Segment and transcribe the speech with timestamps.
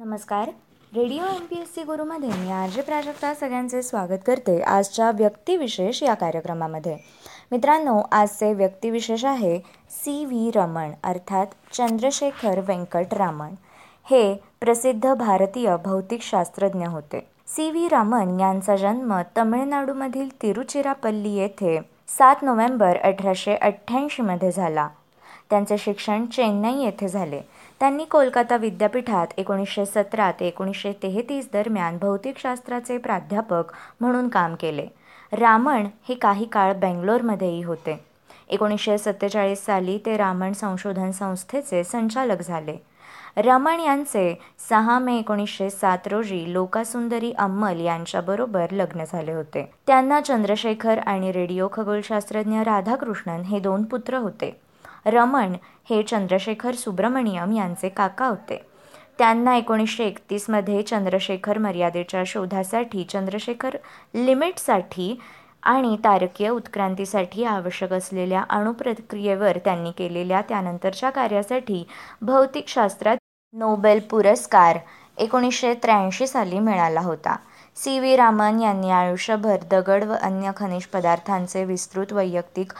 [0.00, 0.48] नमस्कार.
[0.92, 6.02] Radio M P S C गुरुमध्ये मी R J Prajakta सगळ्यांचे स्वागत करते आजच्या व्यक्तिविशेष
[6.02, 6.96] या कार्यक्रमामध्ये.
[7.52, 9.58] मित्रांनो आजचे व्यक्तिविशेष आहे
[9.90, 13.54] सी व्ही रमण अर्थात चंद्रशेखर व्यंकट रामण.
[14.10, 17.26] हे प्रसिद्ध भारतीय भौतिकशास्त्रज्ञ होते.
[17.48, 21.78] सी व्ही रामन यांचा जन्म तमिळनाडूमधील तिरुचिरापल्ली येथे
[22.08, 24.88] सात नोव्हेंबर अठराशे अठ्ठ्याऐंशीमध्ये झाला.
[25.50, 27.40] त्यांचे शिक्षण चेन्नई येथे झाले.
[27.80, 34.86] त्यांनी कोलकाता विद्यापीठात एकोणीसशे सतरा ते एकोणीसशे तेहतीस दरम्यान भौतिकशास्त्राचे प्राध्यापक म्हणून काम केले.
[35.32, 38.04] रामण हे काही काळ बेंगलोरमध्येही होते.
[38.48, 42.76] एकोणीसशे सत्तेचाळीस साली ते रामण संशोधन संस्थेचे संचालक झाले.
[43.36, 44.34] रमण यांचे
[44.68, 49.70] सहा मे एकोणीसशे सात रोजी लोकासुंदरी अम्मल यांच्याबरोबर लग्न झाले होते.
[49.86, 54.60] त्यांना चंद्रशेखर आणि रेडिओ खगोलशास्त्रज्ञ राधाकृष्णन हे दोन पुत्र होते.
[55.06, 55.54] रमण
[55.90, 58.62] हे चंद्रशेखर सुब्रमण्यम यांचे काका होते.
[59.18, 63.76] त्यांना एकोणीसशे एकतीसमध्ये चंद्रशेखर मर्यादेच्या शोधासाठी चंद्रशेखर
[64.14, 65.18] लिमिटसाठी
[65.62, 71.84] आणि तारकीय उत्क्रांतीसाठी आवश्यक असलेल्या अणुप्रक्रियेवर त्यांनी केलेल्या त्यानंतरच्या कार्यासाठी
[72.22, 73.16] भौतिकशास्त्रात
[73.54, 74.78] नोबेल पुरस्कार
[75.18, 77.36] एकोणीसशे त्र्याऐंशी साली मिळाला होता.
[77.78, 82.72] सी व्ही रामन यांनी आयुष्यभर दगड व अन्य खनिज पदार्थांचे विस्तृत वैयक्तिक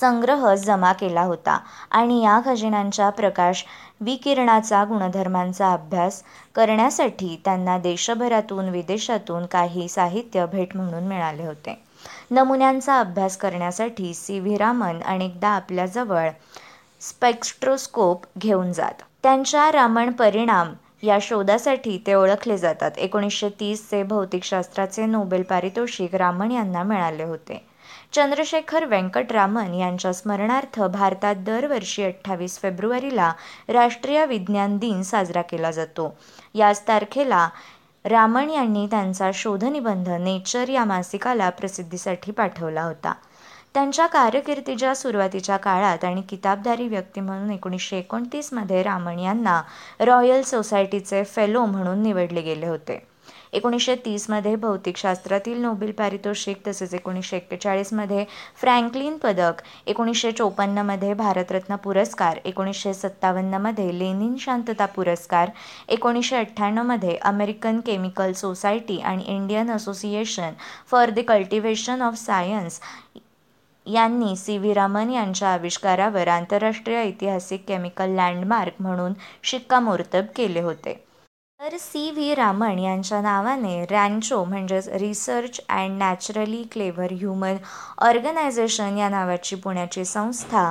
[0.00, 1.58] संग्रह जमा केला होता
[1.90, 3.64] आणि या खजिन्यांच्या प्रकाश
[4.00, 6.22] विकिरणाचा गुणधर्मांचा अभ्यास
[6.54, 11.78] करण्यासाठी त्यांना देशभरातून विदेशातून काही साहित्य भेट म्हणून मिळाले होते.
[12.30, 16.28] नमुन्यांचा अभ्यास करण्यासाठी सी व्ही रामन अनेकदा आपल्याजवळ
[17.00, 19.02] स्पेक्ट्रोस्कोप घेऊन जात.
[19.22, 22.90] त्यांच्या रामन परिणाम या शोधासाठी ते ओळखले जातात.
[22.96, 27.64] एकोणीसशे तीसचे भौतिकशास्त्राचे नोबेल पारितोषिक रामन यांना मिळाले होते.
[28.12, 33.32] चंद्रशेखर व्यंकटरामन यांच्या स्मरणार्थ भारतात दरवर्षी अठ्ठावीस फेब्रुवारीला
[33.68, 36.14] राष्ट्रीय विज्ञान दिन साजरा केला जातो.
[36.54, 37.48] याच तारखेला
[38.04, 43.12] रामन यांनी त्यांचा शोधनिबंध नेचर या मासिकाला प्रसिद्धीसाठी पाठवला होता.
[43.74, 49.60] त्यांच्या कारकिर्दीच्या सुरुवातीच्या काळात आणि किताबधारी व्यक्ती म्हणून एकोणीसशे एकोणतीसमध्ये रामण यांना
[50.00, 52.98] रॉयल सोसायटीचे फेलो म्हणून निवडले गेले होते.
[53.52, 58.24] एकोणीसशे तीसमध्ये भौतिकशास्त्रातील नोबेल पारितोषिक तसेच एकोणीसशे एक्केचाळीसमध्ये
[58.60, 65.50] फ्रँकलिन पदक एकोणीसशे चोपन्नमध्ये भारतरत्न पुरस्कार एकोणीसशे सत्तावन्नमध्ये लेनिन शांतता पुरस्कार
[65.88, 70.52] एकोणीसशे अठ्ठ्याण्णवमध्ये अमेरिकन केमिकल सोसायटी आणि Indian Association
[70.90, 72.80] for the Cultivation of Science
[73.86, 79.12] यांनी सी व्ही रामन यांच्या आविष्कारावर आंतरराष्ट्रीय ऐतिहासिक केमिकल लँडमार्क म्हणून
[79.42, 80.92] शिक्कामोर्तब केले होते.
[81.60, 87.56] तर सी व्ही रामन यांच्या नावाने रॅन्चो म्हणजेच Research and Naturally Clever Human
[87.98, 90.70] Organization या नावाची पुण्याची संस्था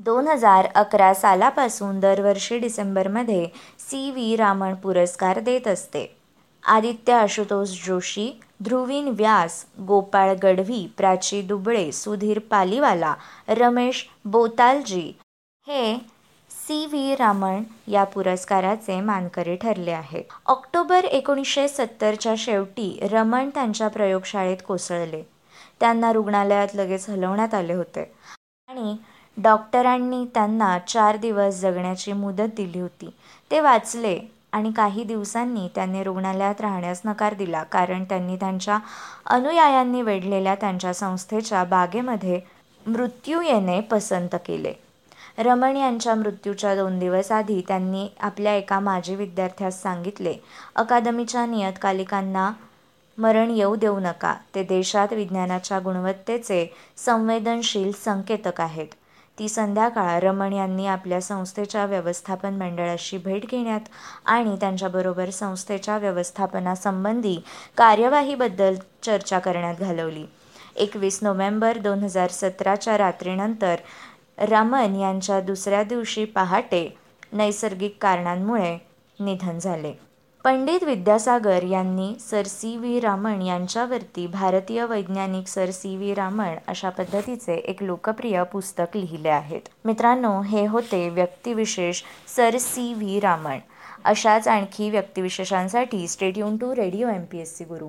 [0.00, 3.46] दोन हजार अकरा सालापासून दरवर्षी डिसेंबरमध्ये
[3.78, 6.17] सी व्ही रामन पुरस्कार देत असते.
[6.64, 8.30] आदित्य आशुतोष जोशी
[8.62, 13.14] ध्रुवीन व्यास गोपाळ गढवी प्राची दुबळे सुधीर पालीवाला
[13.48, 15.12] रमेश बोतालजी
[15.66, 15.96] हे
[16.50, 20.24] सी व्ही रामन या पुरस्काराचे मानकरी ठरले आहेत.
[20.46, 25.22] ऑक्टोबर एकोणीसशे सत्तरच्या शेवटी रमण त्यांच्या प्रयोगशाळेत कोसळले.
[25.80, 28.10] त्यांना रुग्णालयात लगेच हलवण्यात आले होते
[28.68, 28.96] आणि
[29.36, 33.10] डॉक्टरांनी त्यांना चार दिवस जगण्याची मुदत दिली होती.
[33.50, 34.18] ते वाचले
[34.52, 38.78] आणि काही दिवसांनी त्यांनी रुग्णालयात राहण्यास नकार दिला कारण त्यांनी त्यांच्या
[39.26, 42.40] अनुयायांनी वेढलेल्या त्यांच्या संस्थेच्या बागेमध्ये
[42.86, 44.72] मृत्यू येणे पसंत केले.
[45.38, 50.34] रमण यांच्या मृत्यूच्या दोन दिवस आधी त्यांनी आपल्या एका माजी विद्यार्थ्यास सांगितले
[50.74, 52.50] अकादमीच्या नियतकालिकांना
[53.18, 54.34] मरण येऊ देऊ नका.
[54.54, 56.66] ते देशात विज्ञानाच्या गुणवत्तेचे
[56.96, 58.86] संवेदनशील संकेतक आहेत.
[59.38, 63.80] ती संध्याकाळ रमण यांनी आपल्या संस्थेच्या व्यवस्थापन मंडळाशी भेट घेण्यात
[64.24, 67.36] आणि त्यांच्याबरोबर संस्थेच्या व्यवस्थापनासंबंधी
[67.76, 70.24] कार्यवाहीबद्दल चर्चा करण्यात घालवली.
[70.76, 73.76] एकवीस नोव्हेंबर दोन हजार सतराच्या रात्रीनंतर
[74.38, 76.88] रमन यांच्या दुसऱ्या दिवशी पहाटे
[77.32, 78.78] नैसर्गिक कारणांमुळे
[79.20, 80.07] निधन झाले.
[80.44, 86.90] पंडित विद्यासागर यांनी सर सी व्ही रामण यांच्यावरती भारतीय वैज्ञानिक सर सी व्ही रामण अशा
[86.90, 89.68] पद्धतीचे एक लोकप्रिय पुस्तक लिहिले आहेत.
[89.84, 92.02] मित्रांनो हे होते व्यक्तिविशेष
[92.36, 93.58] सर सी व्ही रामण
[94.04, 97.88] अशाच आणखी व्यक्तिविशेषांसाठी stay tuned to radio M P S C Guru.